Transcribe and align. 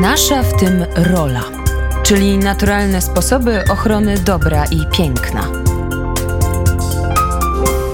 Nasza 0.00 0.42
w 0.42 0.56
tym 0.56 0.84
rola, 0.96 1.44
czyli 2.02 2.38
naturalne 2.38 3.02
sposoby 3.02 3.64
ochrony 3.70 4.18
dobra 4.18 4.64
i 4.64 4.86
piękna. 4.96 5.48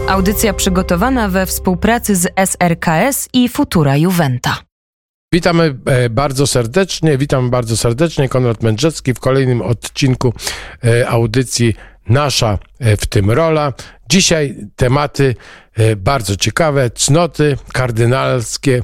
Audycja 0.08 0.54
przygotowana 0.54 1.28
we 1.28 1.46
współpracy 1.46 2.16
z 2.16 2.32
SRKS 2.36 3.28
i 3.32 3.48
Futura 3.48 3.96
Juventa. 3.96 4.58
Witamy 5.32 5.74
e, 5.86 6.10
bardzo 6.10 6.46
serdecznie, 6.46 7.18
witam 7.18 7.50
bardzo 7.50 7.76
serdecznie. 7.76 8.28
Konrad 8.28 8.62
Mędrzecki 8.62 9.14
w 9.14 9.20
kolejnym 9.20 9.62
odcinku 9.62 10.32
e, 10.84 11.08
audycji 11.08 11.74
Nasza 12.08 12.58
e, 12.80 12.96
w 12.96 13.06
tym 13.06 13.30
rola. 13.30 13.72
Dzisiaj 14.08 14.56
tematy 14.76 15.34
bardzo 15.96 16.36
ciekawe, 16.36 16.90
cnoty 16.90 17.56
kardynalskie, 17.72 18.82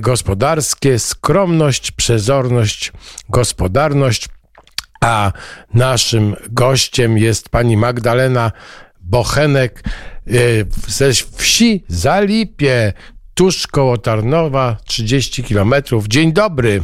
gospodarskie, 0.00 0.98
skromność, 0.98 1.90
przezorność, 1.90 2.92
gospodarność. 3.28 4.28
A 5.00 5.32
naszym 5.74 6.36
gościem 6.50 7.18
jest 7.18 7.48
pani 7.48 7.76
Magdalena 7.76 8.52
Bochenek 9.00 9.84
ze 10.88 11.12
wsi 11.12 11.84
Zalipie, 11.88 12.92
tuż 13.34 13.66
koło 13.66 13.98
Tarnowa, 13.98 14.76
30 14.84 15.44
kilometrów. 15.44 16.08
Dzień 16.08 16.32
dobry. 16.32 16.82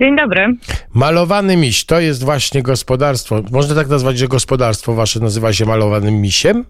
Dzień 0.00 0.16
dobry. 0.16 0.46
Malowany 0.94 1.56
miś, 1.56 1.84
to 1.84 2.00
jest 2.00 2.24
właśnie 2.24 2.62
gospodarstwo. 2.62 3.42
Można 3.50 3.74
tak 3.74 3.88
nazwać, 3.88 4.18
że 4.18 4.28
gospodarstwo 4.28 4.94
wasze 4.94 5.20
nazywa 5.20 5.52
się 5.52 5.66
malowanym 5.66 6.20
misiem? 6.20 6.64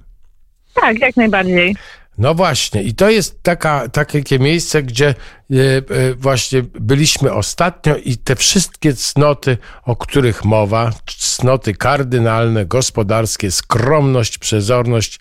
Tak, 0.75 1.01
jak 1.01 1.17
najbardziej. 1.17 1.77
No 2.21 2.35
właśnie, 2.35 2.83
i 2.83 2.95
to 2.95 3.11
jest 3.11 3.43
taka, 3.43 3.89
takie 3.89 4.39
miejsce, 4.39 4.83
gdzie 4.83 5.09
e, 5.09 5.15
e, 5.55 6.15
właśnie 6.15 6.63
byliśmy 6.81 7.33
ostatnio 7.33 7.97
i 7.97 8.17
te 8.17 8.37
wszystkie 8.37 8.93
cnoty, 8.95 9.59
o 9.85 9.97
których 9.97 10.45
mowa, 10.45 10.91
cnoty 11.19 11.75
kardynalne, 11.75 12.67
gospodarskie, 12.67 13.51
skromność, 13.51 14.39
przezorność 14.39 15.21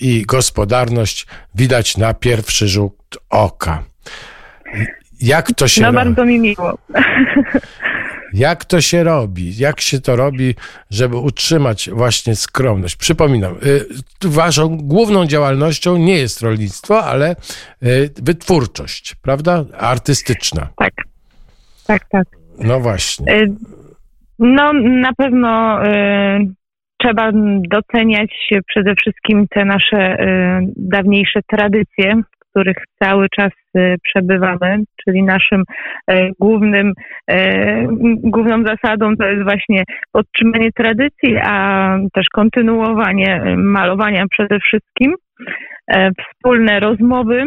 i 0.00 0.22
gospodarność 0.22 1.26
widać 1.54 1.96
na 1.96 2.14
pierwszy 2.14 2.68
rzut 2.68 3.18
oka. 3.30 3.82
Jak 5.20 5.52
to 5.52 5.68
się 5.68 5.82
No 5.82 5.92
bardzo 5.92 6.24
mi 6.24 6.38
miło. 6.38 6.78
Jak 8.36 8.64
to 8.64 8.80
się 8.80 9.04
robi? 9.04 9.56
Jak 9.58 9.80
się 9.80 10.00
to 10.00 10.16
robi, 10.16 10.54
żeby 10.90 11.16
utrzymać 11.16 11.90
właśnie 11.90 12.36
skromność? 12.36 12.96
Przypominam, 12.96 13.54
y, 14.24 14.28
waszą 14.28 14.76
główną 14.76 15.26
działalnością 15.26 15.96
nie 15.96 16.18
jest 16.18 16.42
rolnictwo, 16.42 17.04
ale 17.04 17.36
y, 17.82 18.10
wytwórczość, 18.22 19.14
prawda? 19.22 19.64
Artystyczna. 19.78 20.68
Tak, 20.76 20.94
tak, 21.86 22.08
tak. 22.08 22.26
No 22.58 22.80
właśnie. 22.80 23.32
Y, 23.32 23.52
no 24.38 24.72
na 24.82 25.12
pewno 25.12 25.78
trzeba 26.98 27.30
doceniać 27.68 28.30
przede 28.66 28.94
wszystkim 28.94 29.46
te 29.48 29.64
nasze 29.64 30.16
dawniejsze 30.76 31.40
tradycje, 31.50 32.22
których 32.56 32.76
cały 33.02 33.26
czas 33.28 33.52
y, 33.76 33.96
przebywamy, 34.02 34.84
czyli 35.04 35.22
naszym 35.22 35.62
e, 36.10 36.28
głównym, 36.40 36.92
e, 37.30 37.86
główną 38.14 38.62
zasadą 38.64 39.16
to 39.16 39.26
jest 39.26 39.44
właśnie 39.44 39.84
podtrzymanie 40.12 40.72
tradycji, 40.72 41.36
a 41.42 41.98
też 42.14 42.26
kontynuowanie 42.32 43.42
y, 43.46 43.56
malowania 43.56 44.24
przede 44.30 44.58
wszystkim, 44.60 45.14
e, 45.90 46.10
wspólne 46.10 46.80
rozmowy, 46.80 47.44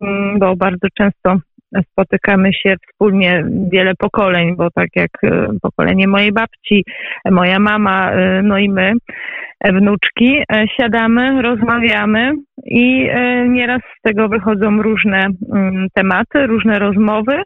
mm, 0.00 0.38
bo 0.38 0.56
bardzo 0.56 0.88
często 0.94 1.36
spotykamy 1.90 2.52
się 2.52 2.76
wspólnie 2.88 3.44
wiele 3.72 3.92
pokoleń, 3.98 4.56
bo 4.56 4.70
tak 4.74 4.88
jak 4.96 5.10
pokolenie 5.62 6.08
mojej 6.08 6.32
babci, 6.32 6.84
moja 7.30 7.58
mama, 7.58 8.12
no 8.42 8.58
i 8.58 8.68
my, 8.68 8.92
wnuczki, 9.64 10.42
siadamy, 10.76 11.42
rozmawiamy 11.42 12.32
i 12.64 13.08
e, 13.10 13.48
nieraz 13.48 13.80
z 13.98 14.02
tego 14.02 14.28
wychodzą 14.28 14.82
różne 14.82 15.26
mm, 15.52 15.86
tematy, 15.94 16.46
różne 16.46 16.78
rozmowy, 16.78 17.42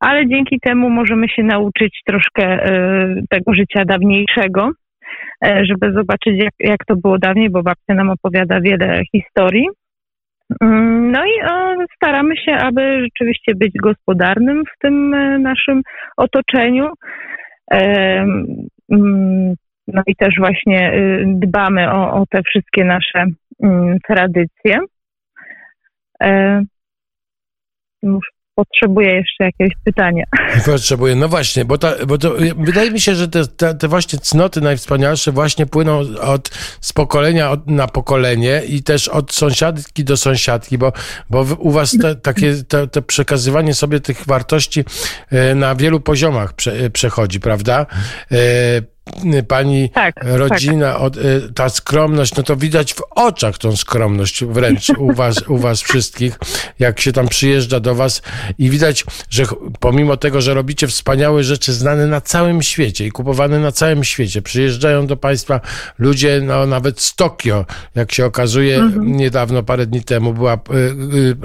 ale 0.00 0.26
dzięki 0.26 0.60
temu 0.60 0.90
możemy 0.90 1.28
się 1.28 1.42
nauczyć 1.42 2.00
troszkę 2.06 2.44
e, 2.44 3.14
tego 3.30 3.54
życia 3.54 3.84
dawniejszego, 3.84 4.70
e, 5.44 5.64
żeby 5.64 5.92
zobaczyć, 5.92 6.42
jak, 6.42 6.54
jak 6.60 6.84
to 6.86 6.96
było 6.96 7.18
dawniej, 7.18 7.50
bo 7.50 7.62
babcia 7.62 7.94
nam 7.94 8.10
opowiada 8.10 8.60
wiele 8.60 9.02
historii. 9.12 9.66
Mm, 10.62 11.10
no 11.10 11.24
i 11.26 11.30
staramy 11.96 12.36
się, 12.36 12.52
aby 12.52 13.00
rzeczywiście 13.04 13.54
być 13.54 13.72
gospodarnym 13.82 14.62
w 14.64 14.78
tym 14.78 15.10
naszym 15.42 15.82
otoczeniu. 16.16 16.92
Mm, 17.70 19.54
no 19.88 20.02
i 20.06 20.16
też 20.16 20.34
właśnie 20.38 20.92
y, 20.94 21.24
dbamy 21.26 21.92
o, 21.92 22.12
o 22.12 22.24
te 22.30 22.42
wszystkie 22.42 22.84
nasze 22.84 23.24
mm, 23.62 23.98
tradycje. 24.08 24.80
E, 26.22 26.62
potrzebuję 28.58 29.14
jeszcze 29.14 29.44
jakieś 29.44 29.72
pytania. 29.84 30.24
Potrzebuję, 30.66 31.14
no 31.14 31.28
właśnie, 31.28 31.64
bo, 31.64 31.78
to, 31.78 32.06
bo 32.06 32.18
to, 32.18 32.34
wydaje 32.58 32.90
mi 32.90 33.00
się, 33.00 33.14
że 33.14 33.28
te, 33.28 33.46
te, 33.46 33.74
te, 33.74 33.88
właśnie 33.88 34.18
cnoty 34.18 34.60
najwspanialsze 34.60 35.32
właśnie 35.32 35.66
płyną 35.66 35.98
od, 36.20 36.48
z 36.80 36.92
pokolenia 36.92 37.56
na 37.66 37.88
pokolenie 37.88 38.62
i 38.68 38.82
też 38.82 39.08
od 39.08 39.32
sąsiadki 39.32 40.04
do 40.04 40.16
sąsiadki, 40.16 40.78
bo, 40.78 40.92
bo 41.30 41.46
u 41.58 41.70
was 41.70 41.96
te, 42.02 42.14
takie 42.14 42.54
te, 42.92 43.02
przekazywanie 43.02 43.74
sobie 43.74 44.00
tych 44.00 44.26
wartości 44.26 44.84
e, 45.30 45.54
na 45.54 45.74
wielu 45.74 46.00
poziomach 46.00 46.52
prze, 46.52 46.90
przechodzi, 46.90 47.40
prawda? 47.40 47.86
E, 49.34 49.42
pani 49.42 49.90
tak, 49.90 50.14
rodzina, 50.22 50.92
tak. 50.92 51.02
Od, 51.02 51.16
y, 51.16 51.52
ta 51.54 51.68
skromność, 51.68 52.36
no 52.36 52.42
to 52.42 52.56
widać 52.56 52.94
w 52.94 53.02
oczach 53.10 53.58
tą 53.58 53.76
skromność 53.76 54.44
wręcz 54.44 54.90
u 54.90 55.12
was, 55.12 55.42
u 55.48 55.58
was 55.58 55.80
wszystkich, 55.80 56.38
jak 56.78 57.00
się 57.00 57.12
tam 57.12 57.28
przyjeżdża 57.28 57.80
do 57.80 57.94
was 57.94 58.22
i 58.58 58.70
widać, 58.70 59.04
że 59.30 59.44
pomimo 59.80 60.16
tego, 60.16 60.40
że 60.40 60.54
robicie 60.54 60.86
wspaniałe 60.86 61.44
rzeczy 61.44 61.72
znane 61.72 62.06
na 62.06 62.20
całym 62.20 62.62
świecie 62.62 63.06
i 63.06 63.10
kupowane 63.10 63.58
na 63.58 63.72
całym 63.72 64.04
świecie, 64.04 64.42
przyjeżdżają 64.42 65.06
do 65.06 65.16
państwa 65.16 65.60
ludzie, 65.98 66.40
no 66.44 66.66
nawet 66.66 67.00
z 67.00 67.14
Tokio, 67.14 67.64
jak 67.94 68.12
się 68.12 68.26
okazuje, 68.26 68.76
mhm. 68.76 69.16
niedawno, 69.16 69.62
parę 69.62 69.86
dni 69.86 70.04
temu 70.04 70.34
była 70.34 70.54
y, 70.54 70.58
y, 70.74 71.36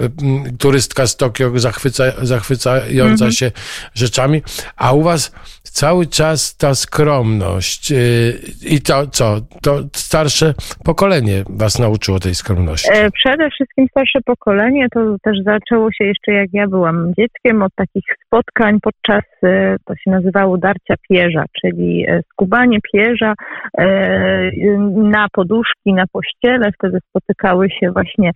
y, 0.48 0.58
turystka 0.58 1.08
z 1.08 1.16
Tokio 1.16 1.60
zachwyca, 1.60 2.04
zachwycająca 2.22 3.14
mhm. 3.14 3.32
się 3.32 3.52
rzeczami, 3.94 4.42
a 4.76 4.92
u 4.92 5.04
was 5.04 5.32
cały 5.64 6.08
czas 6.08 6.56
ta 6.56 6.76
skromność 6.76 7.53
y, 7.92 8.34
i 8.70 8.82
to 8.82 9.08
co? 9.08 9.36
To 9.62 9.80
starsze 9.94 10.54
pokolenie 10.86 11.44
was 11.50 11.80
nauczyło 11.80 12.20
tej 12.20 12.36
skromności? 12.36 12.90
E, 12.94 13.12
przede 13.12 13.50
wszystkim 13.50 13.88
starsze 13.92 14.20
pokolenie 14.26 14.88
to 14.90 15.16
też 15.24 15.38
zaczęło 15.46 15.92
się 15.92 16.06
jeszcze 16.06 16.32
jak 16.32 16.50
ja 16.54 16.68
byłam 16.68 17.14
dzieckiem 17.18 17.62
od 17.62 17.76
takich 17.76 18.04
spotkań 18.26 18.80
podczas, 18.82 19.24
y, 19.44 19.76
to 19.86 19.96
się 19.96 20.12
nazywało 20.12 20.58
darcia 20.58 20.96
pierza, 21.10 21.44
czyli 21.62 22.06
e, 22.08 22.22
skubanie 22.32 22.78
pierza 22.94 23.34
e, 23.78 24.52
na 24.96 25.28
poduszki, 25.32 25.94
na 25.94 26.06
pościele. 26.12 26.72
Wtedy 26.72 27.00
spotykały 27.10 27.70
się 27.70 27.92
właśnie 27.92 28.32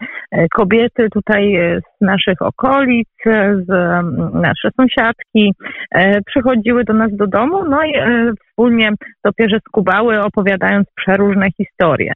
kobiety 0.52 1.10
tutaj 1.10 1.58
z 1.82 2.02
naszych 2.02 2.42
okolic, 2.42 3.10
z 3.56 3.70
nasze 4.34 4.70
sąsiadki, 4.78 5.54
przychodziły 6.26 6.84
do 6.84 6.94
nas 6.94 7.16
do 7.16 7.28
domu, 7.28 7.64
no 7.70 7.84
i 7.84 7.96
e, 7.96 8.34
wspólnie 8.58 8.92
topierze 9.22 9.58
skubały, 9.68 10.22
opowiadając 10.22 10.88
przeróżne 10.96 11.48
historie. 11.58 12.14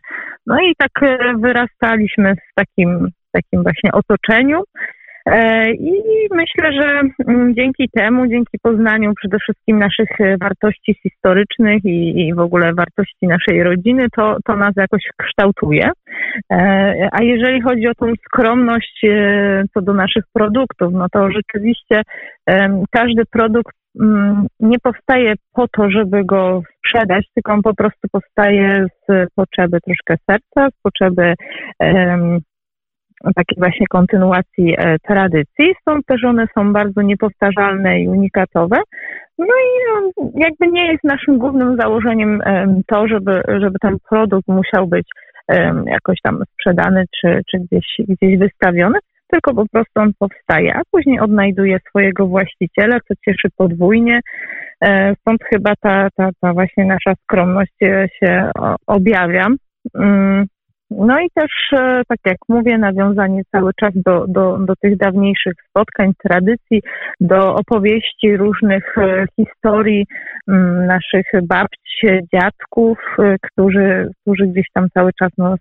No 0.48 0.56
i 0.62 0.76
tak 0.78 1.04
e, 1.04 1.34
wyrastaliśmy 1.38 2.34
w 2.36 2.54
takim, 2.56 3.10
takim 3.32 3.64
właśnie 3.64 3.92
otoczeniu. 3.92 4.64
E, 5.26 5.72
I 5.72 5.94
myślę, 6.32 6.74
że 6.82 7.02
mm, 7.28 7.56
dzięki 7.56 7.90
temu, 7.96 8.28
dzięki 8.28 8.60
poznaniu 8.64 9.14
przede 9.14 9.38
wszystkim 9.40 9.80
naszych 9.80 10.10
wartości 10.42 10.96
historycznych 11.04 11.86
i, 11.86 12.28
i, 12.28 12.34
w 12.34 12.40
ogóle 12.40 12.74
wartości 12.74 13.28
naszej 13.28 13.64
rodziny, 13.64 14.08
to, 14.16 14.38
to 14.46 14.56
nas 14.56 14.74
jakoś 14.76 15.02
kształtuje. 15.18 15.90
A 17.12 17.24
jeżeli 17.24 17.62
chodzi 17.62 17.88
o 17.88 17.96
tą 17.96 18.14
skromność 18.26 19.06
co 19.74 19.82
do 19.82 19.94
naszych 19.94 20.24
produktów, 20.34 20.94
no 20.94 21.06
to 21.12 21.28
rzeczywiście 21.32 22.02
każdy 22.92 23.26
produkt 23.26 23.76
nie 24.60 24.80
powstaje 24.84 25.34
po 25.54 25.68
to, 25.68 25.90
żeby 25.90 26.26
go 26.26 26.62
sprzedać, 26.78 27.26
tylko 27.34 27.54
on 27.54 27.62
po 27.62 27.76
prostu 27.76 28.08
powstaje 28.12 28.86
z 29.10 29.30
potrzeby 29.36 29.78
troszkę 29.82 30.16
serca, 30.30 30.70
z 30.70 30.82
potrzeby 30.84 31.34
um, 31.80 32.40
takiej 33.36 33.58
właśnie 33.58 33.88
kontynuacji 33.88 34.76
e, 34.78 35.00
tradycji. 35.00 35.76
Stąd 35.82 36.06
też 36.06 36.24
one 36.24 36.48
są 36.58 36.74
bardzo 36.74 37.02
niepowtarzalne 37.02 38.02
i 38.02 38.08
unikatowe. 38.08 38.78
No 39.38 39.46
i 39.46 39.96
um, 39.96 40.32
jakby 40.36 40.68
nie 40.68 40.92
jest 40.92 41.04
naszym 41.04 41.38
głównym 41.38 41.78
założeniem 41.78 42.42
um, 42.46 42.82
to, 42.88 43.08
żeby, 43.08 43.42
żeby 43.48 43.80
ten 43.82 43.98
produkt 44.10 44.48
musiał 44.48 44.88
być 44.88 45.08
jakoś 45.86 46.18
tam 46.24 46.44
sprzedany 46.54 47.06
czy, 47.22 47.42
czy 47.52 47.58
gdzieś, 47.60 47.86
gdzieś 48.08 48.40
wystawiony, 48.40 49.00
tylko 49.32 49.54
po 49.54 49.66
prostu 49.72 49.92
on 49.96 50.12
powstaje, 50.20 50.76
a 50.76 50.82
później 50.92 51.20
odnajduje 51.20 51.78
swojego 51.90 52.28
właściciela, 52.28 52.98
co 53.08 53.14
cieszy 53.26 53.48
podwójnie. 53.58 54.20
E, 54.84 55.16
stąd 55.16 55.44
chyba 55.44 55.74
ta, 55.82 56.08
ta, 56.16 56.30
ta 56.42 56.54
właśnie 56.54 56.86
nasza 56.86 57.14
skromność 57.24 57.74
się 58.24 58.50
objawia. 58.88 59.48
Mm, 59.96 60.46
no 60.92 61.20
i 61.20 61.28
też, 61.34 61.52
e, 61.74 62.02
tak 62.08 62.20
jak 62.26 62.38
mówię, 62.50 62.78
nawiązanie 62.78 63.42
cały 63.52 63.72
czas 63.80 63.92
do, 63.96 64.26
do, 64.28 64.58
do 64.58 64.74
tych 64.76 64.98
dawniejszych 64.98 65.54
spotkań, 65.70 66.12
tradycji, 66.24 66.82
do 67.22 67.56
opowieści 67.56 68.38
różnych 68.38 68.98
e, 68.98 69.26
historii 69.36 70.06
mm, 70.48 70.86
naszych 70.86 71.26
babci, 71.44 72.08
dziadków, 72.34 72.98
e, 73.20 73.36
którzy, 73.42 74.12
którzy 74.22 74.48
gdzieś 74.48 74.66
tam 74.74 74.88
cały 74.94 75.12
czas 75.20 75.32
nas 75.38 75.60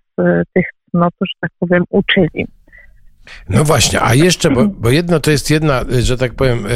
tych 0.53 0.65
no 0.93 1.05
to, 1.05 1.25
że 1.25 1.33
tak 1.41 1.51
powiem, 1.59 1.83
uczyli. 1.89 2.45
No 3.49 3.63
właśnie, 3.63 4.01
a 4.01 4.15
jeszcze, 4.15 4.51
bo, 4.51 4.65
bo, 4.67 4.89
jedno 4.89 5.19
to 5.19 5.31
jest 5.31 5.49
jedna, 5.49 5.85
że 5.99 6.17
tak 6.17 6.33
powiem, 6.33 6.65
e, 6.65 6.69
e, 6.69 6.71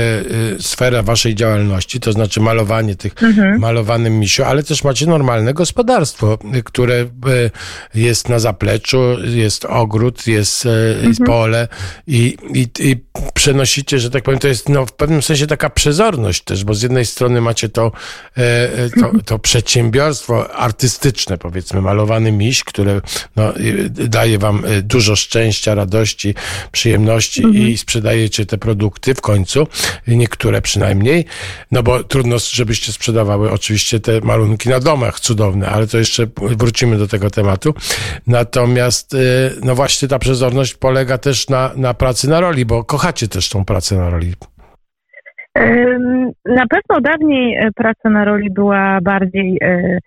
sfera 0.60 1.04
waszej 1.04 1.36
działalności, 1.36 2.00
to 2.00 2.12
znaczy 2.12 2.42
malowanie 2.42 2.96
tych 2.96 3.24
mhm. 3.24 3.60
malowanym 3.60 4.20
misiu, 4.20 4.44
ale 4.44 4.64
też 4.64 4.84
macie 4.84 5.06
normalne 5.06 5.54
gospodarstwo, 5.54 6.38
które 6.66 6.96
e, 6.96 7.08
jest 7.96 8.30
na 8.30 8.40
zapleczu, 8.40 9.18
jest 9.24 9.66
ogród, 9.66 10.28
jest, 10.28 10.68
mhm. 10.96 11.16
pole 11.26 11.68
i, 12.08 12.38
i, 12.54 12.68
i, 12.80 12.96
przenosicie, 13.34 14.00
że 14.00 14.10
tak 14.10 14.24
powiem, 14.24 14.40
to 14.40 14.48
jest 14.48 14.70
no, 14.70 14.86
w 14.86 14.94
pewnym 14.94 15.22
sensie 15.22 15.48
taka 15.48 15.70
przezorność 15.70 16.44
też, 16.44 16.64
bo 16.64 16.74
z 16.74 16.82
jednej 16.82 17.06
strony 17.06 17.42
macie 17.42 17.70
to, 17.70 17.92
to, 19.02 19.12
to 19.26 19.40
przedsiębiorstwo 19.40 20.56
artystyczne, 20.56 21.38
powiedzmy, 21.38 21.82
malowany 21.82 22.32
miś, 22.32 22.64
które 22.64 23.02
no, 23.36 23.54
daje 23.90 24.38
wam 24.38 24.64
dużo 24.84 25.16
szczęścia, 25.16 25.76
radości, 25.76 26.35
przyjemności 26.72 27.44
mhm. 27.44 27.68
i 27.68 27.78
sprzedajecie 27.78 28.46
te 28.46 28.58
produkty 28.58 29.16
w 29.16 29.22
końcu, 29.22 29.68
niektóre 30.08 30.62
przynajmniej, 30.62 31.26
no 31.72 31.84
bo 31.84 32.04
trudno, 32.04 32.36
żebyście 32.52 32.92
sprzedawały 32.92 33.52
oczywiście 33.52 34.00
te 34.00 34.22
malunki 34.22 34.70
na 34.70 34.80
domach 34.80 35.20
cudowne, 35.20 35.70
ale 35.70 35.88
to 35.88 35.98
jeszcze 35.98 36.28
wrócimy 36.42 36.98
do 36.98 37.08
tego 37.08 37.30
tematu. 37.30 37.74
Natomiast, 38.28 39.14
y, 39.14 39.18
no 39.64 39.76
właśnie 39.76 40.08
ta 40.08 40.20
przezorność 40.20 40.74
polega 40.74 41.18
też 41.18 41.50
na, 41.50 41.72
na 41.76 41.94
pracy 41.94 42.30
na 42.30 42.40
roli, 42.40 42.66
bo 42.66 42.84
kochacie 42.84 43.28
też 43.28 43.50
tą 43.50 43.66
pracę 43.66 43.96
na 43.96 44.10
roli. 44.10 44.34
Na 46.46 46.66
pewno 46.68 47.02
dawniej 47.02 47.56
e, 47.56 47.72
praca 47.76 48.10
na 48.10 48.26
roli 48.26 48.50
była 48.50 49.00
bardziej 49.02 49.58
e, 49.62 50.00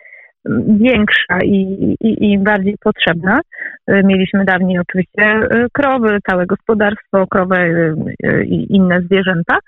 większa 0.69 1.39
i, 1.45 1.97
i, 2.01 2.33
i 2.33 2.39
bardziej 2.39 2.77
potrzebna. 2.85 3.41
E, 3.87 4.03
mieliśmy 4.03 4.45
dawniej 4.45 4.79
oczywiście 4.79 5.23
e, 5.23 5.67
krowy, 5.73 6.19
całe 6.31 6.47
gospodarstwo, 6.47 7.27
krowę 7.27 7.57
e, 7.57 8.45
i 8.45 8.77
inne 8.77 9.01
zwierzęta. 9.01 9.59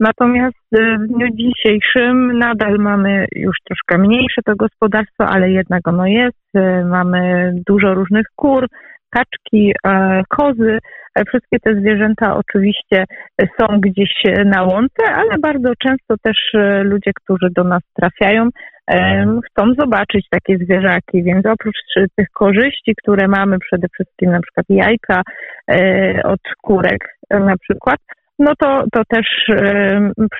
Natomiast 0.00 0.56
w 0.72 1.06
dniu 1.06 1.28
dzisiejszym 1.34 2.38
nadal 2.38 2.78
mamy 2.78 3.26
już 3.32 3.56
troszkę 3.64 3.98
mniejsze 3.98 4.42
to 4.44 4.56
gospodarstwo, 4.56 5.26
ale 5.26 5.50
jednak 5.50 5.88
ono 5.88 6.06
jest. 6.06 6.36
Mamy 6.84 7.52
dużo 7.66 7.94
różnych 7.94 8.26
kur, 8.36 8.66
kaczki, 9.10 9.72
kozy. 10.28 10.78
Wszystkie 11.28 11.58
te 11.60 11.74
zwierzęta 11.74 12.36
oczywiście 12.36 13.04
są 13.60 13.80
gdzieś 13.80 14.12
na 14.44 14.62
łące, 14.62 15.02
ale 15.14 15.38
bardzo 15.38 15.72
często 15.78 16.14
też 16.22 16.36
ludzie, 16.82 17.10
którzy 17.14 17.48
do 17.56 17.64
nas 17.64 17.82
trafiają, 17.94 18.48
chcą 19.46 19.74
zobaczyć 19.78 20.26
takie 20.30 20.58
zwierzaki, 20.58 21.22
więc 21.22 21.46
oprócz 21.46 21.76
tych 22.16 22.28
korzyści, 22.32 22.94
które 23.02 23.28
mamy, 23.28 23.58
przede 23.58 23.88
wszystkim 23.94 24.30
na 24.30 24.40
przykład 24.40 24.66
jajka 24.68 25.22
e, 25.70 26.22
od 26.22 26.40
kurek 26.62 27.16
na 27.30 27.56
przykład, 27.56 27.98
no 28.40 28.52
to, 28.58 28.84
to 28.92 29.02
też 29.08 29.26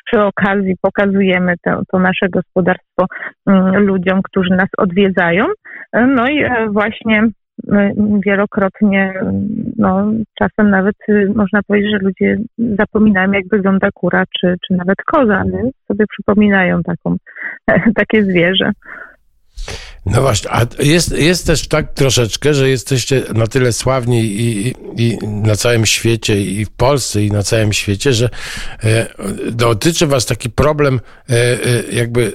przy 0.04 0.22
okazji 0.22 0.74
pokazujemy 0.82 1.54
to, 1.64 1.82
to 1.92 1.98
nasze 1.98 2.28
gospodarstwo 2.28 3.06
mm, 3.46 3.86
ludziom, 3.86 4.22
którzy 4.22 4.50
nas 4.50 4.68
odwiedzają. 4.78 5.44
No 5.92 6.28
i 6.28 6.42
e, 6.44 6.66
właśnie 6.70 7.22
wielokrotnie, 8.26 9.14
no, 9.76 10.12
czasem 10.38 10.70
nawet 10.70 10.94
y, 11.08 11.32
można 11.34 11.62
powiedzieć, 11.62 11.90
że 11.90 11.98
ludzie 11.98 12.36
zapominają, 12.58 13.32
jak 13.32 13.48
wygląda 13.48 13.88
kura, 13.94 14.24
czy, 14.40 14.56
czy 14.66 14.74
nawet 14.74 14.96
koza, 15.06 15.38
ale 15.38 15.70
sobie 15.88 16.04
przypominają 16.08 16.82
taką, 16.82 17.16
takie 18.00 18.24
zwierzę. 18.24 18.72
No 20.06 20.20
właśnie, 20.20 20.50
a 20.50 20.66
jest, 20.78 21.12
jest 21.12 21.46
też 21.46 21.68
tak 21.68 21.94
troszeczkę, 21.94 22.54
że 22.54 22.68
jesteście 22.68 23.22
na 23.34 23.46
tyle 23.46 23.72
sławni 23.72 24.20
i, 24.20 24.74
i, 24.96 25.18
na 25.26 25.56
całym 25.56 25.86
świecie, 25.86 26.40
i 26.40 26.64
w 26.64 26.70
Polsce, 26.70 27.24
i 27.24 27.30
na 27.30 27.42
całym 27.42 27.72
świecie, 27.72 28.12
że 28.12 28.30
e, 28.84 29.06
dotyczy 29.50 30.06
was 30.06 30.26
taki 30.26 30.50
problem 30.50 31.00
e, 31.30 31.34
e, 31.34 31.58
jakby 31.92 32.32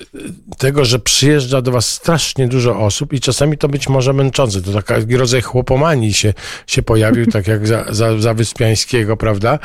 tego, 0.57 0.85
że 0.85 0.99
przyjeżdża 0.99 1.61
do 1.61 1.71
was 1.71 1.89
strasznie 1.89 2.47
dużo 2.47 2.79
osób 2.79 3.13
i 3.13 3.19
czasami 3.19 3.57
to 3.57 3.67
być 3.67 3.89
może 3.89 4.13
męczące. 4.13 4.61
To 4.61 4.81
taki 4.81 5.17
rodzaj 5.17 5.41
chłopomanii 5.41 6.13
się, 6.13 6.33
się 6.67 6.83
pojawił, 6.83 7.25
tak 7.25 7.47
jak 7.47 7.67
za, 7.67 7.85
za, 7.89 8.19
za 8.19 8.33
Wyspiańskiego, 8.33 9.17
prawda? 9.17 9.59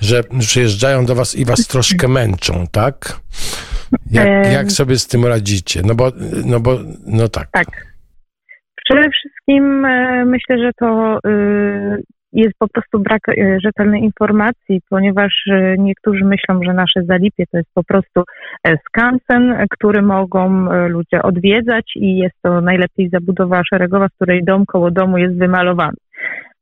Że 0.00 0.24
przyjeżdżają 0.24 1.06
do 1.06 1.14
was 1.14 1.34
i 1.34 1.44
was 1.44 1.66
troszkę 1.66 2.08
męczą, 2.08 2.66
tak? 2.72 3.20
Jak, 4.10 4.52
jak 4.52 4.72
sobie 4.72 4.96
z 4.96 5.06
tym 5.06 5.24
radzicie? 5.24 5.80
No 5.84 5.94
bo, 5.94 6.12
no 6.46 6.60
bo, 6.60 6.78
no 7.06 7.28
tak. 7.28 7.48
Tak. 7.50 7.96
Przede 8.90 9.10
wszystkim 9.10 9.84
e, 9.84 10.24
myślę, 10.24 10.58
że 10.58 10.70
to 10.80 11.18
e, 11.26 11.98
jest 12.32 12.54
po 12.58 12.68
prostu 12.68 12.98
brak 12.98 13.28
e, 13.28 13.58
rzetelnej 13.64 14.02
informacji, 14.02 14.80
ponieważ 14.90 15.32
niektórzy 15.78 16.24
myślą, 16.24 16.60
że 16.66 16.72
nasze 16.72 17.02
zalipie 17.08 17.44
to 17.50 17.56
jest 17.56 17.70
po 17.74 17.84
prostu 17.84 18.22
skansen, 18.88 19.66
który 19.70 20.02
mogą 20.02 20.68
ludzie 20.88 21.22
odwiedzać 21.22 21.92
i 21.96 22.16
jest 22.16 22.34
to 22.42 22.60
najlepiej 22.60 23.08
zabudowa 23.08 23.62
szeregowa, 23.70 24.08
w 24.08 24.14
której 24.14 24.44
dom 24.44 24.66
koło 24.66 24.90
domu 24.90 25.18
jest 25.18 25.38
wymalowany. 25.38 25.96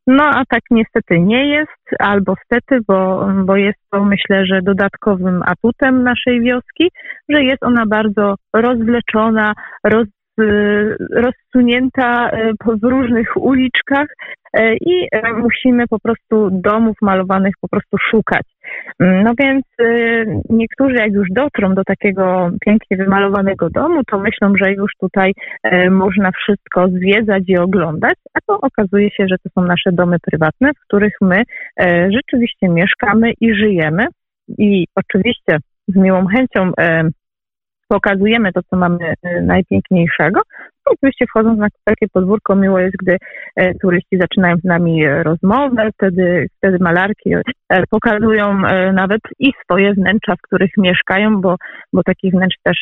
No 0.06 0.24
a 0.24 0.44
tak 0.48 0.62
niestety 0.70 1.20
nie 1.20 1.48
jest, 1.48 1.82
albo 1.98 2.34
stety, 2.44 2.78
bo, 2.88 3.28
bo 3.44 3.56
jest 3.56 3.78
to 3.90 4.04
myślę, 4.04 4.46
że 4.46 4.62
dodatkowym 4.62 5.42
atutem 5.46 6.02
naszej 6.02 6.40
wioski, 6.40 6.90
że 7.28 7.44
jest 7.44 7.62
ona 7.62 7.86
bardzo 7.86 8.34
rozwleczona, 8.52 9.52
roz, 9.84 10.06
rozsunięta 11.10 12.30
e, 12.30 12.52
w 12.80 12.84
różnych 12.84 13.36
uliczkach 13.36 14.06
e, 14.52 14.74
i 14.74 15.08
musimy 15.36 15.84
po 15.88 15.98
prostu 15.98 16.48
domów 16.52 16.96
malowanych 17.02 17.54
po 17.60 17.68
prostu 17.68 17.96
szukać. 18.10 18.42
No 19.00 19.32
więc 19.38 19.64
niektórzy 20.50 20.94
jak 20.94 21.12
już 21.12 21.28
dotrą 21.30 21.74
do 21.74 21.84
takiego 21.84 22.50
pięknie 22.66 22.96
wymalowanego 22.96 23.70
domu, 23.70 24.00
to 24.10 24.18
myślą, 24.18 24.52
że 24.62 24.72
już 24.72 24.92
tutaj 25.00 25.32
można 25.90 26.30
wszystko 26.30 26.88
zwiedzać 26.88 27.42
i 27.46 27.58
oglądać, 27.58 28.14
a 28.34 28.38
to 28.46 28.60
okazuje 28.60 29.10
się, 29.10 29.26
że 29.28 29.36
to 29.38 29.50
są 29.54 29.66
nasze 29.66 29.92
domy 29.92 30.16
prywatne, 30.30 30.70
w 30.72 30.86
których 30.86 31.12
my 31.20 31.42
rzeczywiście 32.10 32.68
mieszkamy 32.68 33.32
i 33.40 33.54
żyjemy. 33.54 34.06
I 34.58 34.86
oczywiście 34.96 35.58
z 35.88 35.96
miłą 35.96 36.26
chęcią 36.26 36.72
pokazujemy 37.94 38.52
to, 38.52 38.60
co 38.70 38.76
mamy 38.76 39.14
e, 39.22 39.40
najpiękniejszego. 39.42 40.40
No, 40.86 40.92
oczywiście 40.92 41.26
wchodząc 41.26 41.58
na 41.58 41.66
takie 41.84 42.06
podwórko, 42.12 42.56
miło 42.56 42.78
jest, 42.78 42.96
gdy 43.02 43.16
e, 43.56 43.74
turyści 43.74 44.18
zaczynają 44.20 44.56
z 44.56 44.64
nami 44.64 45.04
e, 45.04 45.22
rozmowę, 45.22 45.90
wtedy, 45.94 46.46
wtedy 46.58 46.78
malarki 46.80 47.34
pokazują 47.90 48.58
nawet 48.92 49.20
i 49.38 49.52
swoje 49.64 49.94
wnętrza, 49.94 50.34
w 50.36 50.42
których 50.42 50.70
mieszkają, 50.78 51.40
bo, 51.40 51.56
bo 51.92 52.02
takich 52.02 52.32
wnętrz 52.32 52.56
też 52.62 52.78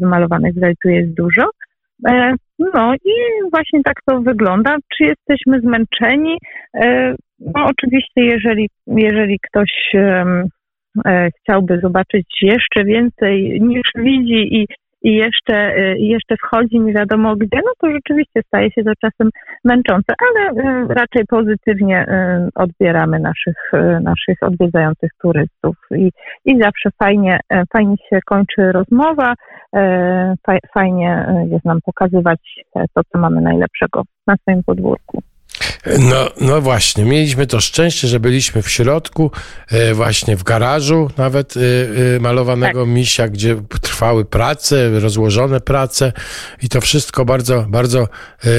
wymalowanych 0.00 0.54
w 0.54 0.60
Zajcu 0.60 0.88
jest 0.88 1.14
dużo. 1.14 1.50
No 2.58 2.94
i 2.94 3.12
właśnie 3.52 3.82
tak 3.82 3.96
to 4.06 4.20
wygląda. 4.20 4.76
Czy 4.96 5.04
jesteśmy 5.04 5.60
zmęczeni? 5.60 6.38
No 7.40 7.64
oczywiście, 7.64 8.20
jeżeli, 8.20 8.68
jeżeli 8.86 9.38
ktoś 9.42 9.70
chciałby 11.40 11.80
zobaczyć 11.80 12.26
jeszcze 12.42 12.84
więcej 12.84 13.60
niż 13.60 13.82
widzi 13.94 14.56
i, 14.56 14.66
i 15.04 15.14
jeszcze, 15.14 15.54
e, 15.54 15.98
jeszcze 15.98 16.36
wchodzi 16.36 16.80
nie 16.80 16.92
wiadomo 16.92 17.36
gdzie, 17.36 17.60
no 17.64 17.72
to 17.80 17.90
rzeczywiście 17.90 18.42
staje 18.46 18.70
się 18.70 18.84
to 18.84 18.92
czasem 19.00 19.30
męczące, 19.64 20.14
ale 20.28 20.50
e, 20.50 20.86
raczej 20.88 21.24
pozytywnie 21.28 22.06
odbieramy 22.54 23.18
naszych, 23.18 23.72
naszych 24.02 24.38
odwiedzających 24.40 25.10
turystów 25.22 25.76
i, 25.90 26.10
i 26.44 26.60
zawsze 26.62 26.90
fajnie, 26.98 27.40
fajnie 27.72 27.96
się 28.10 28.18
kończy 28.26 28.72
rozmowa, 28.72 29.34
fajnie 30.74 31.26
jest 31.50 31.64
nam 31.64 31.78
pokazywać 31.84 32.64
to, 32.74 33.02
co 33.12 33.18
mamy 33.18 33.40
najlepszego 33.40 34.02
na 34.26 34.36
swoim 34.36 34.62
podwórku. 34.66 35.22
No, 35.98 36.30
no 36.40 36.60
właśnie, 36.60 37.04
mieliśmy 37.04 37.46
to 37.46 37.60
szczęście, 37.60 38.08
że 38.08 38.20
byliśmy 38.20 38.62
w 38.62 38.70
środku, 38.70 39.30
e, 39.68 39.94
właśnie 39.94 40.36
w 40.36 40.42
garażu 40.42 41.10
nawet 41.16 41.54
e, 41.56 41.60
e, 42.16 42.20
malowanego 42.20 42.80
tak. 42.80 42.88
misia, 42.88 43.28
gdzie 43.28 43.56
trwały 43.80 44.24
prace, 44.24 45.00
rozłożone 45.00 45.60
prace 45.60 46.12
i 46.62 46.68
to 46.68 46.80
wszystko 46.80 47.24
bardzo, 47.24 47.66
bardzo 47.68 48.08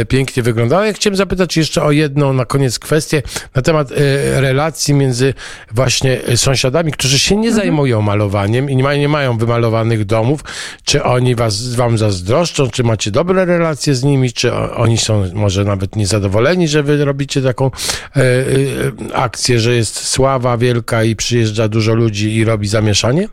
pięknie 0.07 0.43
wyglądało. 0.43 0.83
Ja 0.83 0.93
chciałem 0.93 1.15
zapytać 1.15 1.57
jeszcze 1.57 1.83
o 1.83 1.91
jedną 1.91 2.33
na 2.33 2.45
koniec 2.45 2.79
kwestię 2.79 3.21
na 3.55 3.61
temat 3.61 3.91
relacji 4.35 4.93
między 4.93 5.33
właśnie 5.71 6.19
sąsiadami, 6.35 6.91
którzy 6.91 7.19
się 7.19 7.35
nie 7.35 7.47
mhm. 7.47 7.55
zajmują 7.55 8.01
malowaniem 8.01 8.69
i 8.69 8.75
nie 8.75 8.83
mają, 8.83 8.99
nie 8.99 9.09
mają 9.09 9.37
wymalowanych 9.37 10.05
domów. 10.05 10.41
Czy 10.83 11.03
oni 11.03 11.35
was, 11.35 11.75
wam 11.75 11.97
zazdroszczą, 11.97 12.69
czy 12.69 12.83
macie 12.83 13.11
dobre 13.11 13.45
relacje 13.45 13.95
z 13.95 14.03
nimi, 14.03 14.33
czy 14.33 14.53
oni 14.53 14.97
są 14.97 15.29
może 15.33 15.63
nawet 15.63 15.95
niezadowoleni, 15.95 16.67
że 16.67 16.83
wy 16.83 17.05
robicie 17.05 17.14
taką 17.43 17.65
e, 17.65 18.19
e, 18.19 19.15
akcję, 19.15 19.59
że 19.59 19.71
jest 19.71 20.07
sława 20.07 20.57
wielka 20.57 21.03
i 21.03 21.15
przyjeżdża 21.15 21.67
dużo 21.67 21.95
ludzi 21.95 22.35
i 22.35 22.45
robi 22.45 22.67
zamieszanie? 22.67 23.27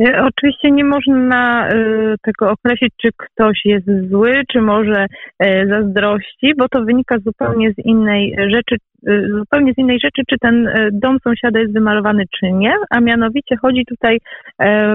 E, 0.00 0.24
oczywiście 0.24 0.70
nie 0.70 0.84
można 0.84 1.68
tego 2.22 2.50
określić, 2.50 2.92
czy 3.02 3.08
ktoś 3.16 3.60
jest 3.64 3.86
zły, 4.10 4.42
czy 4.52 4.60
może 4.60 5.06
zazdrości, 5.68 6.52
bo 6.58 6.68
to 6.68 6.84
wynika 6.84 7.16
zupełnie 7.18 7.72
z 7.72 7.84
innej 7.84 8.36
rzeczy, 8.38 8.76
zupełnie 9.38 9.72
z 9.72 9.78
innej 9.78 10.00
rzeczy, 10.00 10.22
czy 10.30 10.36
ten 10.40 10.68
dom 10.92 11.16
sąsiada 11.24 11.60
jest 11.60 11.72
wymalowany, 11.72 12.24
czy 12.40 12.52
nie, 12.52 12.74
a 12.90 13.00
mianowicie 13.00 13.56
chodzi 13.56 13.84
tutaj 13.88 14.18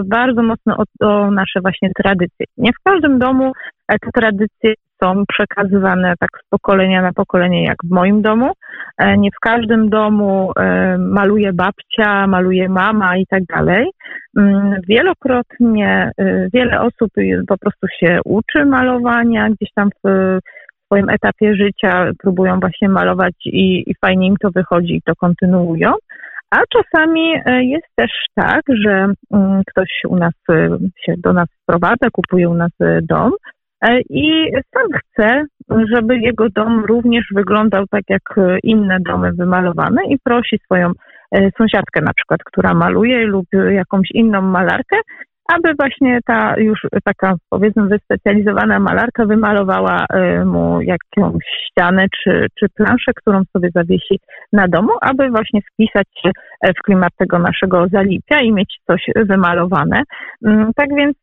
bardzo 0.05 0.43
mocno 0.43 0.77
o, 0.77 1.07
o 1.07 1.31
nasze 1.31 1.61
właśnie 1.61 1.89
tradycje. 1.95 2.45
Nie 2.57 2.71
w 2.71 2.83
każdym 2.83 3.19
domu 3.19 3.51
te 3.87 4.11
tradycje 4.13 4.73
są 5.03 5.23
przekazywane 5.27 6.13
tak 6.19 6.29
z 6.45 6.49
pokolenia 6.49 7.01
na 7.01 7.13
pokolenie, 7.13 7.63
jak 7.63 7.77
w 7.83 7.91
moim 7.91 8.21
domu. 8.21 8.51
E, 8.97 9.17
nie 9.17 9.29
w 9.31 9.39
każdym 9.41 9.89
domu 9.89 10.51
e, 10.59 10.97
maluje 10.97 11.53
babcia, 11.53 12.27
maluje 12.27 12.69
mama 12.69 13.17
i 13.17 13.25
tak 13.29 13.43
dalej. 13.43 13.89
Mm, 14.37 14.75
wielokrotnie 14.87 16.11
e, 16.17 16.47
wiele 16.53 16.81
osób 16.81 17.11
po 17.47 17.57
prostu 17.57 17.87
się 17.99 18.19
uczy 18.25 18.65
malowania, 18.65 19.49
gdzieś 19.49 19.69
tam 19.75 19.89
w 20.03 20.39
swoim 20.85 21.09
etapie 21.09 21.55
życia 21.55 22.11
próbują 22.19 22.59
właśnie 22.59 22.89
malować 22.89 23.33
i, 23.45 23.91
i 23.91 23.95
fajnie 24.01 24.27
im 24.27 24.35
to 24.41 24.49
wychodzi 24.51 24.95
i 24.95 25.01
to 25.01 25.15
kontynuują. 25.15 25.93
A 26.51 26.57
czasami 26.69 27.31
jest 27.45 27.87
też 27.95 28.11
tak, 28.35 28.61
że 28.85 29.07
mm, 29.33 29.61
ktoś 29.67 29.89
u 30.07 30.15
nas 30.15 30.33
się 31.05 31.13
do 31.17 31.33
nas 31.33 31.47
wprowadza, 31.63 32.09
kupuje 32.11 32.49
u 32.49 32.53
nas 32.53 32.71
dom 33.01 33.31
i 34.09 34.51
sam 34.73 34.87
chce, 34.99 35.43
żeby 35.93 36.17
jego 36.17 36.49
dom 36.49 36.85
również 36.85 37.25
wyglądał 37.35 37.85
tak 37.91 38.03
jak 38.09 38.35
inne 38.63 38.97
domy 38.99 39.31
wymalowane 39.33 40.01
i 40.09 40.17
prosi 40.23 40.59
swoją 40.65 40.91
e, 41.31 41.49
sąsiadkę 41.57 42.01
na 42.01 42.13
przykład, 42.13 42.39
która 42.45 42.73
maluje 42.73 43.25
lub 43.25 43.45
jakąś 43.71 44.07
inną 44.13 44.41
malarkę, 44.41 44.97
aby 45.53 45.73
właśnie 45.79 46.19
ta 46.25 46.57
już 46.57 46.79
taka 47.03 47.35
powiedzmy 47.49 47.87
wyspecjalizowana 47.87 48.79
malarka 48.79 49.25
wymalowała 49.25 50.05
e, 50.09 50.45
mu 50.45 50.81
jakąś 50.81 51.43
ścianę 51.69 52.05
czy, 52.23 52.47
czy 52.59 52.65
planszę, 52.75 53.11
którą 53.15 53.41
sobie 53.53 53.69
zawiesi 53.75 54.19
na 54.53 54.67
domu, 54.67 54.89
aby 55.01 55.29
właśnie 55.29 55.61
wpisać 55.61 56.07
się 56.23 56.31
w 56.79 56.81
klimat 56.83 57.11
tego 57.17 57.39
naszego 57.39 57.87
zalipia 57.87 58.41
i 58.41 58.51
mieć 58.51 58.77
coś 58.87 59.05
wymalowane. 59.15 60.03
Mm, 60.45 60.71
tak 60.75 60.89
więc 60.95 61.17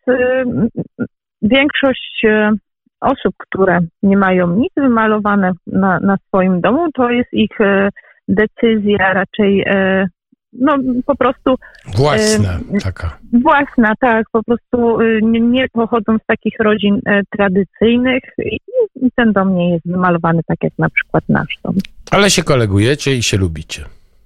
większość 1.44 2.24
e, 2.24 2.52
osób, 3.00 3.34
które 3.38 3.78
nie 4.02 4.16
mają 4.16 4.56
nic 4.56 4.72
wymalowane 4.76 5.52
na, 5.66 6.00
na 6.00 6.16
swoim 6.26 6.60
domu, 6.60 6.92
to 6.94 7.10
jest 7.10 7.32
ich 7.32 7.60
e, 7.60 7.88
decyzja 8.28 9.12
raczej 9.12 9.62
e, 9.66 10.06
no 10.52 10.76
po 11.06 11.16
prostu 11.16 11.54
własna 11.96 12.58
taka. 12.82 13.18
Własna, 13.32 13.92
tak, 14.00 14.26
po 14.32 14.42
prostu 14.42 14.98
nie, 15.22 15.40
nie 15.40 15.68
pochodzą 15.72 16.18
z 16.18 16.26
takich 16.26 16.54
rodzin 16.60 17.00
tradycyjnych 17.30 18.22
i, 18.38 18.58
i 18.96 19.10
ten 19.16 19.32
dom 19.32 19.54
nie 19.54 19.72
jest 19.72 19.86
wymalowany 19.86 20.40
tak 20.46 20.58
jak 20.62 20.72
na 20.78 20.88
przykład 20.90 21.24
nasz 21.28 21.58
dom. 21.64 21.74
Ale 22.10 22.30
się 22.30 22.42
kolegujecie 22.42 23.16
i 23.16 23.22
się 23.22 23.36
lubicie. 23.36 23.84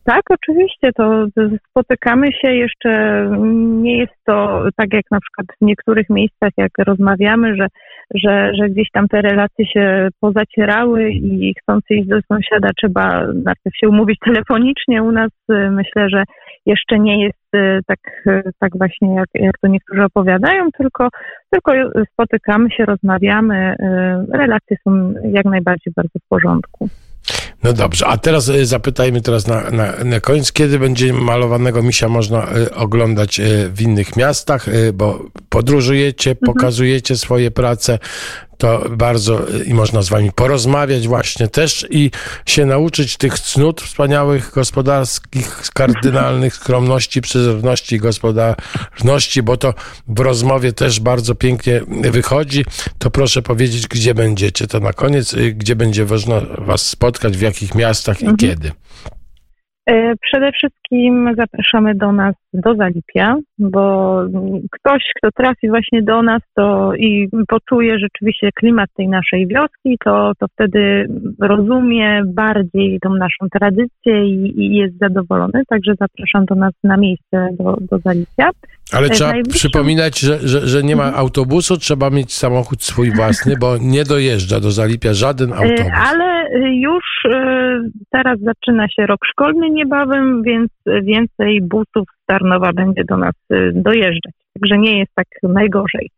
Tak, 0.09 0.23
oczywiście, 0.31 0.93
to 0.97 1.27
spotykamy 1.71 2.27
się 2.33 2.53
jeszcze, 2.53 2.91
nie 3.83 3.99
jest 3.99 4.15
to 4.27 4.65
tak 4.77 4.93
jak 4.93 5.05
na 5.11 5.19
przykład 5.21 5.47
w 5.61 5.65
niektórych 5.65 6.11
miejscach, 6.11 6.51
jak 6.57 6.71
rozmawiamy, 6.79 7.57
że, 7.57 7.67
że, 8.15 8.53
że 8.55 8.69
gdzieś 8.69 8.89
tam 8.93 9.09
te 9.09 9.23
relacje 9.23 9.67
się 9.67 10.09
pozacierały 10.21 11.11
i 11.11 11.55
chcąc 11.63 11.85
iść 11.91 12.09
do 12.09 12.17
sąsiada 12.33 12.69
trzeba 12.77 13.27
najpierw 13.27 13.77
się 13.81 13.89
umówić 13.89 14.19
telefonicznie. 14.25 15.03
U 15.03 15.13
nas 15.13 15.31
y, 15.51 15.71
myślę, 15.71 16.09
że 16.09 16.25
jeszcze 16.67 16.99
nie 16.99 17.25
jest 17.25 17.55
y, 17.57 17.81
tak, 17.87 17.99
y, 18.27 18.43
tak 18.59 18.79
właśnie 18.79 19.15
jak, 19.15 19.29
jak 19.35 19.59
to 19.59 19.69
niektórzy 19.69 20.05
opowiadają, 20.05 20.69
tylko, 20.79 21.09
tylko 21.51 21.73
spotykamy 22.13 22.71
się, 22.71 22.85
rozmawiamy, 22.85 23.77
relacje 24.33 24.77
są 24.85 25.15
jak 25.25 25.45
najbardziej 25.45 25.93
bardzo 25.97 26.19
w 26.25 26.29
porządku. 26.29 26.89
No 27.63 27.73
dobrze, 27.73 28.07
a 28.07 28.17
teraz 28.17 28.49
e, 28.49 28.67
zapytajmy 28.67 29.21
teraz 29.21 29.47
na, 29.47 29.71
na, 29.71 30.05
na 30.05 30.21
koniec, 30.21 30.53
kiedy 30.53 30.79
będzie 30.79 31.13
malowanego 31.13 31.83
misia 31.83 32.09
można 32.09 32.49
e, 32.49 32.75
oglądać 32.75 33.41
e, 33.41 33.69
w 33.69 33.81
innych 33.81 34.17
miastach, 34.17 34.67
bo 34.95 35.25
podróżujecie, 35.49 36.31
mhm. 36.31 36.47
pokazujecie 36.47 37.17
swoje 37.17 37.51
prace, 37.51 37.99
to 38.59 38.85
bardzo 38.91 39.41
i 39.67 39.75
można 39.75 40.03
z 40.03 40.09
wami 40.09 40.33
porozmawiać 40.33 41.09
właśnie 41.09 41.49
też 41.49 41.87
i 41.91 42.11
się 42.47 42.67
nauczyć 42.67 43.17
tych 43.17 43.39
cnót 43.39 43.81
wspaniałych 43.81 44.51
gospodarskich, 44.55 45.63
kardynalnych, 45.75 46.55
skromności, 46.55 47.21
przezorności 47.21 47.97
i 47.97 47.99
gospodarności, 47.99 49.43
bo 49.43 49.57
to 49.57 49.75
w 50.09 50.21
rozmowie 50.21 50.73
też 50.73 51.01
bardzo 51.01 51.35
pięknie 51.35 51.81
wychodzi. 52.11 52.65
To 52.99 53.11
proszę 53.11 53.43
powiedzieć, 53.43 53.87
gdzie 53.87 54.15
będziecie. 54.15 54.67
To 54.67 54.81
na 54.81 54.93
koniec, 54.93 55.35
y, 55.35 55.53
gdzie 55.53 55.77
będzie 55.77 56.05
można 56.05 56.41
was 56.59 56.87
spotkać, 56.87 57.37
w 57.37 57.41
jakich 57.41 57.75
miastach 57.75 58.21
i 58.21 58.27
mhm. 58.27 58.37
kiedy. 58.37 58.73
E, 59.89 60.15
przede 60.17 60.53
wszystkim 60.53 61.35
zapraszamy 61.37 61.95
do 61.95 62.13
nas 62.13 62.35
do 62.55 62.75
Zalipia, 62.75 63.37
bo 63.59 64.21
ktoś, 64.71 65.03
kto 65.17 65.29
trafi 65.37 65.69
właśnie 65.69 66.03
do 66.03 66.23
nas 66.23 66.43
to 66.55 66.95
i 66.95 67.29
poczuje 67.49 67.99
rzeczywiście 67.99 68.51
klimat 68.53 68.91
tej 68.97 69.09
naszej 69.09 69.47
wioski, 69.47 69.99
to, 70.05 70.33
to 70.39 70.47
wtedy 70.49 71.07
rozumie 71.41 72.23
bardziej 72.27 72.99
tą 73.01 73.15
naszą 73.15 73.49
tradycję 73.53 74.27
i, 74.27 74.61
i 74.61 74.77
jest 74.77 74.99
zadowolony. 74.99 75.63
Także 75.69 75.93
zapraszam 76.01 76.45
do 76.45 76.55
nas 76.55 76.73
na 76.85 76.97
miejsce 76.97 77.49
do, 77.59 77.77
do 77.81 77.99
Zalipia. 77.99 78.51
Ale 78.93 79.07
e, 79.07 79.11
trzeba 79.11 79.33
przypominać, 79.51 80.21
że, 80.21 80.39
że, 80.39 80.67
że, 80.67 80.83
nie 80.83 80.97
ma 80.97 81.05
mhm. 81.05 81.21
autobusu, 81.21 81.77
trzeba 81.77 82.11
mieć 82.11 82.33
samochód 82.33 82.83
swój 82.83 83.11
własny, 83.11 83.55
bo 83.61 83.77
nie 83.81 84.05
dojeżdża 84.05 84.61
do 84.61 84.71
Zalipia 84.71 85.15
żaden 85.15 85.53
e, 85.53 85.57
autobus. 85.57 85.93
Ale 86.07 86.49
już 86.73 87.05
teraz 88.11 88.39
zaczyna 88.41 88.89
się 88.89 89.07
rok 89.07 89.21
szkolny 89.31 89.71
niebawem, 89.71 90.43
więc 90.43 90.71
więcej 91.03 91.61
busów 91.63 92.09
z 92.23 92.27
Tarnowa 92.27 92.73
będzie 92.73 93.05
do 93.05 93.17
nas 93.17 93.35
dojeżdżać. 93.73 94.33
Także 94.55 94.79
nie 94.79 94.99
jest 94.99 95.15
tak 95.15 95.27
najgorzej. 95.43 96.11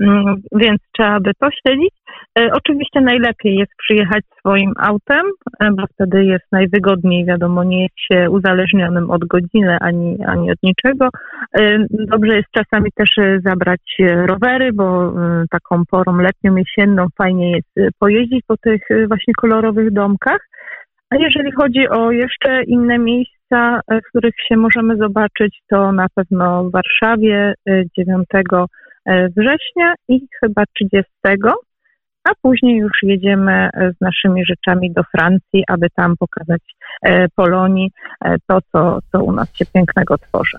Mm, 0.00 0.36
więc 0.54 0.80
trzeba 0.92 1.20
by 1.20 1.30
to 1.40 1.48
śledzić. 1.50 1.94
E, 2.38 2.48
oczywiście 2.52 3.00
najlepiej 3.00 3.56
jest 3.56 3.72
przyjechać 3.78 4.24
swoim 4.38 4.72
autem, 4.78 5.26
e, 5.60 5.70
bo 5.70 5.84
wtedy 5.94 6.24
jest 6.24 6.44
najwygodniej, 6.52 7.24
wiadomo, 7.24 7.64
nie 7.64 7.82
jest 7.82 7.94
się 8.12 8.30
uzależnionym 8.30 9.10
od 9.10 9.24
godziny 9.24 9.76
ani, 9.80 10.24
ani 10.26 10.50
od 10.50 10.58
niczego. 10.62 11.08
E, 11.58 11.86
dobrze 11.90 12.36
jest 12.36 12.48
czasami 12.50 12.92
też 12.92 13.10
zabrać 13.44 13.80
rowery, 14.26 14.72
bo 14.72 15.12
taką 15.50 15.82
porą 15.90 16.16
letnią, 16.16 16.56
jesienną 16.56 17.06
fajnie 17.18 17.52
jest 17.52 17.98
pojeździć 17.98 18.40
po 18.46 18.56
tych 18.56 18.82
właśnie 19.08 19.34
kolorowych 19.34 19.92
domkach. 19.92 20.48
A 21.10 21.16
jeżeli 21.16 21.52
chodzi 21.52 21.88
o 21.88 22.10
jeszcze 22.10 22.62
inne 22.62 22.98
miejsca, 22.98 23.80
w 23.90 24.08
których 24.08 24.34
się 24.48 24.56
możemy 24.56 24.96
zobaczyć, 24.96 25.60
to 25.70 25.92
na 25.92 26.06
pewno 26.14 26.64
w 26.64 26.72
Warszawie 26.72 27.54
9 27.98 28.24
E, 28.34 28.66
września 29.36 29.94
i 30.08 30.20
chyba 30.40 30.64
30, 30.74 31.10
a 32.24 32.30
później 32.42 32.76
już 32.76 32.92
jedziemy 33.02 33.52
e, 33.52 33.92
z 33.92 34.00
naszymi 34.00 34.44
rzeczami 34.44 34.92
do 34.92 35.02
Francji, 35.02 35.64
aby 35.68 35.86
tam 35.90 36.14
pokazać 36.16 36.62
e, 37.02 37.28
Polonii 37.28 37.90
to, 38.46 38.58
co, 38.72 38.98
co 39.12 39.24
u 39.24 39.32
nas 39.32 39.54
się 39.56 39.66
pięknego 39.66 40.18
tworzy. 40.18 40.58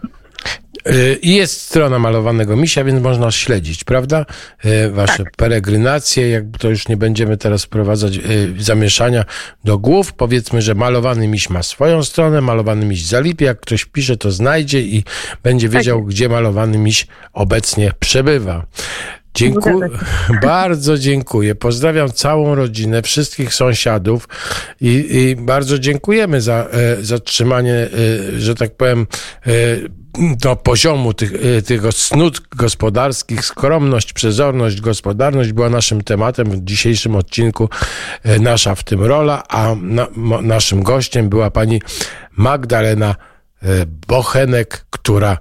I 1.22 1.36
jest 1.36 1.62
strona 1.62 2.00
malowanego 2.00 2.56
misia, 2.56 2.84
więc 2.84 3.02
można 3.04 3.32
śledzić, 3.32 3.84
prawda? 3.84 4.26
Wasze 4.92 5.24
tak. 5.24 5.36
peregrinacje, 5.38 6.30
jakby 6.30 6.60
to 6.60 6.70
już 6.70 6.88
nie 6.88 6.98
będziemy 6.98 7.38
teraz 7.38 7.64
wprowadzać 7.64 8.20
zamieszania 8.60 9.26
do 9.64 9.78
głów. 9.78 10.14
Powiedzmy, 10.14 10.62
że 10.62 10.76
malowany 10.76 11.28
miś 11.28 11.50
ma 11.50 11.64
swoją 11.64 12.04
stronę, 12.04 12.42
malowany 12.42 12.86
miś 12.86 13.06
zalipie. 13.06 13.46
Jak 13.46 13.60
ktoś 13.60 13.86
pisze, 13.86 14.18
to 14.18 14.32
znajdzie 14.32 14.82
i 14.82 15.04
będzie 15.44 15.70
tak. 15.70 15.78
wiedział, 15.78 16.00
tak. 16.00 16.08
gdzie 16.08 16.30
malowany 16.30 16.78
miś 16.78 17.08
obecnie 17.34 17.92
przebywa. 18.00 18.66
Dziękuję, 19.34 19.90
bardzo 20.44 20.98
dziękuję. 20.98 21.56
Pozdrawiam 21.56 22.12
całą 22.12 22.56
rodzinę, 22.56 23.02
wszystkich 23.02 23.54
sąsiadów 23.54 24.28
i, 24.82 25.08
i 25.12 25.36
bardzo 25.36 25.80
dziękujemy 25.80 26.42
za, 26.42 26.68
e, 26.72 27.04
za 27.04 27.20
trzymanie, 27.20 27.74
e, 27.74 28.40
że 28.40 28.56
tak 28.56 28.76
powiem, 28.76 29.08
e, 29.48 29.52
do 30.38 30.56
poziomu 30.56 31.14
tych, 31.14 31.32
tych 31.66 31.82
snut 31.92 32.42
gospodarskich. 32.56 33.46
Skromność, 33.46 34.14
przezorność, 34.14 34.82
gospodarność 34.82 35.52
była 35.52 35.70
naszym 35.70 36.02
tematem 36.02 36.52
w 36.52 36.64
dzisiejszym 36.64 37.16
odcinku 37.16 37.70
Nasza 38.40 38.76
w 38.76 38.84
tym 38.84 39.04
rola, 39.04 39.44
a 39.50 39.76
na, 39.82 40.08
naszym 40.42 40.84
gościem 40.84 41.30
była 41.30 41.52
pani 41.52 41.82
Magdalena 42.38 43.16
Bochenek, 44.08 44.86
która 44.90 45.38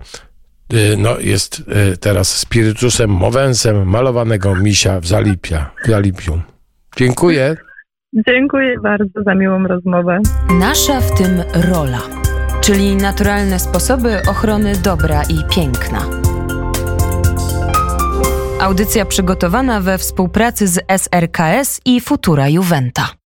no, 0.99 1.19
jest 1.21 1.61
y, 1.93 1.97
teraz 1.97 2.39
spirytusem 2.39 3.11
mowensem 3.11 3.89
malowanego 3.89 4.55
misia 4.55 5.01
w 5.01 5.07
Zalipia, 5.07 5.71
w 5.85 5.89
Zalipiu. 5.89 6.41
Dziękuję. 6.97 7.57
Dziękuję 8.13 8.81
bardzo 8.83 9.23
za 9.27 9.35
miłą 9.35 9.67
rozmowę. 9.67 10.19
Nasza 10.61 11.01
w 11.01 11.19
tym 11.19 11.43
rola, 11.71 12.01
czyli 12.61 12.97
naturalne 12.97 13.59
sposoby 13.59 14.23
ochrony 14.31 14.73
dobra 14.77 15.23
i 15.23 15.55
piękna. 15.55 16.01
Audycja 18.61 19.05
przygotowana 19.05 19.81
we 19.81 19.99
współpracy 19.99 20.69
z 20.69 20.79
SRKS 20.89 21.81
i 21.85 22.01
Futura 22.01 22.49
Juventa. 22.49 23.18